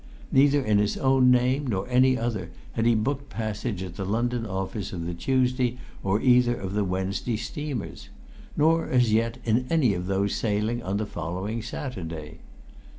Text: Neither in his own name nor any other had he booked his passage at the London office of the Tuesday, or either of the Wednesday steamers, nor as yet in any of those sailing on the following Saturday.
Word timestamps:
Neither 0.31 0.65
in 0.65 0.79
his 0.79 0.97
own 0.97 1.29
name 1.29 1.67
nor 1.67 1.87
any 1.87 2.17
other 2.17 2.49
had 2.71 2.87
he 2.87 2.95
booked 2.95 3.31
his 3.31 3.37
passage 3.37 3.83
at 3.83 3.97
the 3.97 4.03
London 4.03 4.47
office 4.47 4.93
of 4.93 5.05
the 5.05 5.13
Tuesday, 5.13 5.77
or 6.01 6.19
either 6.19 6.55
of 6.55 6.73
the 6.73 6.83
Wednesday 6.83 7.37
steamers, 7.37 8.09
nor 8.57 8.87
as 8.89 9.13
yet 9.13 9.37
in 9.45 9.67
any 9.69 9.93
of 9.93 10.07
those 10.07 10.33
sailing 10.33 10.81
on 10.81 10.97
the 10.97 11.05
following 11.05 11.61
Saturday. 11.61 12.39